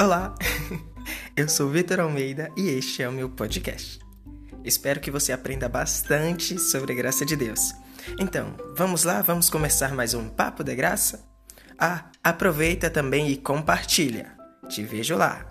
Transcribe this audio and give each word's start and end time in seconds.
Olá, 0.00 0.34
eu 1.36 1.46
sou 1.46 1.68
Vitor 1.68 2.00
Almeida 2.00 2.50
e 2.56 2.70
este 2.70 3.02
é 3.02 3.08
o 3.10 3.12
meu 3.12 3.28
podcast. 3.28 4.00
Espero 4.64 4.98
que 4.98 5.10
você 5.10 5.30
aprenda 5.30 5.68
bastante 5.68 6.58
sobre 6.58 6.94
a 6.94 6.96
graça 6.96 7.26
de 7.26 7.36
Deus. 7.36 7.74
Então, 8.18 8.56
vamos 8.74 9.04
lá, 9.04 9.20
vamos 9.20 9.50
começar 9.50 9.94
mais 9.94 10.14
um 10.14 10.26
Papo 10.26 10.64
de 10.64 10.74
Graça? 10.74 11.28
Ah, 11.78 12.10
aproveita 12.24 12.88
também 12.88 13.28
e 13.28 13.36
compartilha. 13.36 14.34
Te 14.70 14.82
vejo 14.82 15.18
lá. 15.18 15.49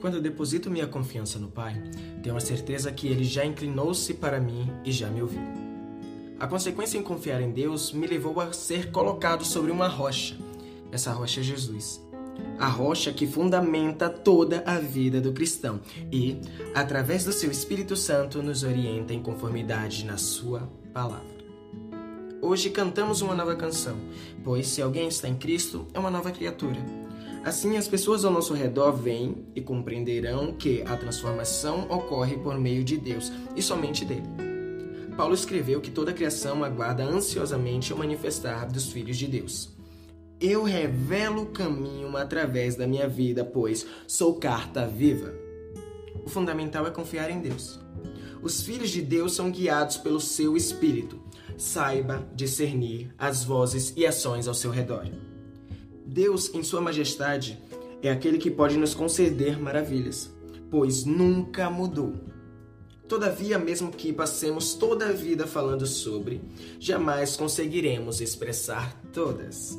Quando 0.00 0.14
eu 0.14 0.22
deposito 0.22 0.70
minha 0.70 0.86
confiança 0.86 1.38
no 1.38 1.48
Pai, 1.48 1.82
tenho 2.22 2.36
a 2.36 2.40
certeza 2.40 2.92
que 2.92 3.08
Ele 3.08 3.24
já 3.24 3.44
inclinou-se 3.44 4.12
para 4.14 4.40
mim 4.40 4.70
e 4.84 4.92
já 4.92 5.08
me 5.08 5.22
ouviu. 5.22 5.40
A 6.38 6.46
consequência 6.46 6.98
em 6.98 7.02
confiar 7.02 7.40
em 7.40 7.50
Deus 7.50 7.92
me 7.92 8.06
levou 8.06 8.38
a 8.40 8.52
ser 8.52 8.90
colocado 8.90 9.44
sobre 9.44 9.70
uma 9.70 9.88
rocha. 9.88 10.36
Essa 10.92 11.12
rocha 11.12 11.40
é 11.40 11.42
Jesus. 11.42 12.04
A 12.58 12.68
rocha 12.68 13.10
que 13.10 13.26
fundamenta 13.26 14.10
toda 14.10 14.62
a 14.66 14.78
vida 14.78 15.18
do 15.18 15.32
cristão 15.32 15.80
e, 16.12 16.38
através 16.74 17.24
do 17.24 17.32
seu 17.32 17.50
Espírito 17.50 17.96
Santo, 17.96 18.42
nos 18.42 18.62
orienta 18.62 19.14
em 19.14 19.22
conformidade 19.22 20.04
na 20.04 20.18
Sua 20.18 20.70
palavra. 20.92 21.36
Hoje 22.42 22.68
cantamos 22.68 23.22
uma 23.22 23.34
nova 23.34 23.56
canção, 23.56 23.96
pois 24.44 24.66
se 24.66 24.82
alguém 24.82 25.08
está 25.08 25.26
em 25.26 25.34
Cristo, 25.34 25.86
é 25.94 25.98
uma 25.98 26.10
nova 26.10 26.30
criatura. 26.30 27.05
Assim, 27.46 27.76
as 27.76 27.86
pessoas 27.86 28.24
ao 28.24 28.32
nosso 28.32 28.52
redor 28.54 28.90
veem 28.90 29.46
e 29.54 29.60
compreenderão 29.60 30.52
que 30.52 30.82
a 30.82 30.96
transformação 30.96 31.86
ocorre 31.88 32.36
por 32.36 32.58
meio 32.58 32.82
de 32.82 32.96
Deus 32.96 33.30
e 33.54 33.62
somente 33.62 34.04
dele. 34.04 34.26
Paulo 35.16 35.32
escreveu 35.32 35.80
que 35.80 35.92
toda 35.92 36.10
a 36.10 36.14
criação 36.14 36.64
aguarda 36.64 37.04
ansiosamente 37.04 37.92
o 37.92 37.96
manifestar 37.96 38.66
dos 38.66 38.90
filhos 38.90 39.16
de 39.16 39.28
Deus. 39.28 39.70
Eu 40.40 40.64
revelo 40.64 41.42
o 41.42 41.52
caminho 41.52 42.16
através 42.16 42.74
da 42.74 42.84
minha 42.84 43.08
vida, 43.08 43.44
pois 43.44 43.86
sou 44.08 44.40
carta 44.40 44.84
viva. 44.84 45.32
O 46.24 46.28
fundamental 46.28 46.84
é 46.84 46.90
confiar 46.90 47.30
em 47.30 47.38
Deus. 47.38 47.78
Os 48.42 48.60
filhos 48.60 48.90
de 48.90 49.00
Deus 49.00 49.36
são 49.36 49.52
guiados 49.52 49.98
pelo 49.98 50.18
seu 50.18 50.56
espírito. 50.56 51.20
Saiba 51.56 52.28
discernir 52.34 53.14
as 53.16 53.44
vozes 53.44 53.94
e 53.96 54.04
ações 54.04 54.48
ao 54.48 54.54
seu 54.54 54.72
redor. 54.72 55.08
Deus, 56.06 56.54
em 56.54 56.62
Sua 56.62 56.80
Majestade, 56.80 57.60
é 58.00 58.08
aquele 58.08 58.38
que 58.38 58.50
pode 58.50 58.76
nos 58.76 58.94
conceder 58.94 59.60
maravilhas, 59.60 60.32
pois 60.70 61.04
nunca 61.04 61.68
mudou. 61.68 62.14
Todavia, 63.08 63.58
mesmo 63.58 63.90
que 63.90 64.12
passemos 64.12 64.74
toda 64.74 65.08
a 65.08 65.12
vida 65.12 65.46
falando 65.46 65.84
sobre, 65.84 66.40
jamais 66.78 67.36
conseguiremos 67.36 68.20
expressar 68.20 69.00
todas. 69.12 69.78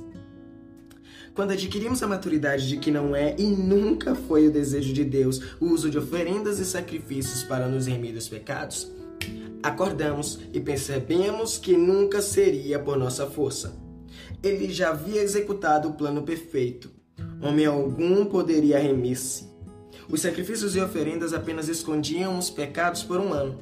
Quando 1.34 1.52
adquirimos 1.52 2.04
a 2.04 2.08
maturidade 2.08 2.68
de 2.68 2.78
que 2.78 2.92
não 2.92 3.16
é 3.16 3.36
e 3.38 3.46
nunca 3.46 4.16
foi 4.16 4.48
o 4.48 4.52
desejo 4.52 4.92
de 4.92 5.06
Deus 5.06 5.40
o 5.62 5.68
uso 5.68 5.90
de 5.90 5.98
oferendas 5.98 6.60
e 6.60 6.66
sacrifícios 6.66 7.44
para 7.44 7.68
nos 7.68 7.86
remir 7.86 8.14
dos 8.14 8.28
pecados, 8.28 8.92
acordamos 9.64 10.40
e 10.52 10.60
percebemos 10.60 11.58
que 11.58 11.78
nunca 11.78 12.22
seria 12.22 12.80
por 12.80 12.98
nossa 12.98 13.28
força 13.28 13.87
ele 14.44 14.72
já 14.72 14.90
havia 14.90 15.22
executado 15.22 15.90
o 15.90 15.94
plano 15.94 16.24
perfeito. 16.24 16.92
Homem 17.42 17.66
algum 17.66 18.26
poderia 18.26 18.80
remir-se. 18.80 19.48
Os 20.10 20.22
sacrifícios 20.22 20.76
e 20.76 20.80
oferendas 20.80 21.34
apenas 21.34 21.68
escondiam 21.68 22.38
os 22.38 22.50
pecados 22.50 23.04
por 23.04 23.20
um 23.20 23.34
ano. 23.34 23.60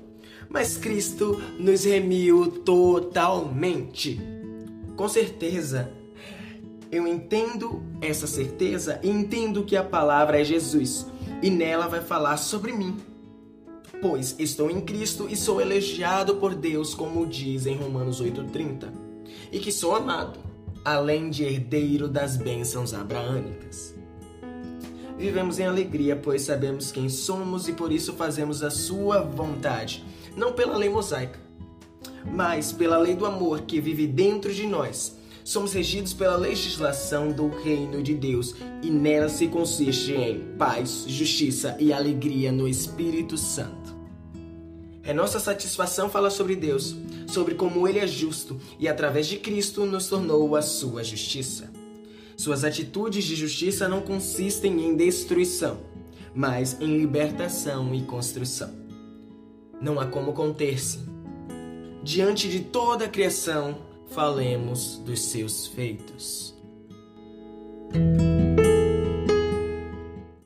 Mas 0.49 0.77
Cristo 0.77 1.41
nos 1.59 1.85
remiu 1.85 2.47
totalmente. 2.63 4.19
Com 4.95 5.09
certeza, 5.09 5.91
eu 6.91 7.07
entendo 7.07 7.83
essa 7.99 8.27
certeza 8.27 8.99
e 9.03 9.09
entendo 9.09 9.63
que 9.63 9.75
a 9.75 9.83
palavra 9.83 10.39
é 10.39 10.43
Jesus 10.43 11.07
e 11.41 11.49
nela 11.49 11.87
vai 11.87 12.01
falar 12.01 12.37
sobre 12.37 12.71
mim. 12.71 12.95
Pois 14.01 14.35
estou 14.37 14.69
em 14.69 14.81
Cristo 14.81 15.27
e 15.29 15.35
sou 15.35 15.59
elogiado 15.59 16.35
por 16.35 16.53
Deus, 16.53 16.93
como 16.93 17.25
diz 17.25 17.65
em 17.65 17.75
Romanos 17.75 18.21
8,30, 18.21 19.04
e 19.51 19.59
que 19.59 19.71
sou 19.71 19.95
amado 19.95 20.45
além 20.85 21.31
de 21.31 21.43
herdeiro 21.43 22.07
das 22.07 22.37
bênçãos 22.37 22.93
abraânicas. 22.93 23.95
Vivemos 25.17 25.57
em 25.57 25.65
alegria, 25.65 26.15
pois 26.15 26.43
sabemos 26.43 26.91
quem 26.91 27.09
somos 27.09 27.67
e 27.67 27.73
por 27.73 27.91
isso 27.91 28.13
fazemos 28.13 28.61
a 28.61 28.69
sua 28.69 29.21
vontade, 29.21 30.05
não 30.37 30.53
pela 30.53 30.77
lei 30.77 30.89
mosaica, 30.89 31.39
mas 32.31 32.71
pela 32.71 32.99
lei 32.99 33.15
do 33.15 33.25
amor 33.25 33.61
que 33.61 33.81
vive 33.81 34.05
dentro 34.05 34.53
de 34.53 34.67
nós. 34.67 35.17
Somos 35.43 35.73
regidos 35.73 36.13
pela 36.13 36.35
legislação 36.35 37.31
do 37.31 37.47
reino 37.47 38.01
de 38.03 38.13
Deus 38.13 38.55
e 38.81 38.89
nela 38.89 39.29
se 39.29 39.47
consiste 39.47 40.11
em 40.13 40.39
paz, 40.57 41.05
justiça 41.07 41.77
e 41.79 41.93
alegria 41.93 42.51
no 42.51 42.67
Espírito 42.67 43.37
Santo. 43.37 43.94
É 45.05 45.13
nossa 45.13 45.39
satisfação 45.39 46.09
falar 46.09 46.31
sobre 46.31 46.55
Deus, 46.55 46.95
sobre 47.27 47.53
como 47.53 47.87
Ele 47.87 47.99
é 47.99 48.07
justo 48.07 48.59
e, 48.79 48.87
através 48.87 49.27
de 49.27 49.37
Cristo, 49.37 49.85
nos 49.85 50.07
tornou 50.07 50.55
a 50.55 50.63
sua 50.63 51.03
justiça. 51.03 51.71
Suas 52.35 52.63
atitudes 52.63 53.23
de 53.23 53.35
justiça 53.35 53.87
não 53.87 54.01
consistem 54.01 54.83
em 54.83 54.95
destruição, 54.95 55.77
mas 56.33 56.81
em 56.81 56.97
libertação 56.97 57.93
e 57.93 58.01
construção. 58.01 58.73
Não 59.79 59.99
há 59.99 60.07
como 60.07 60.33
conter-se. 60.33 60.99
Diante 62.03 62.49
de 62.49 62.61
toda 62.61 63.05
a 63.05 63.09
criação, 63.09 63.77
falemos 64.09 64.97
dos 65.05 65.21
seus 65.21 65.67
feitos. 65.67 66.54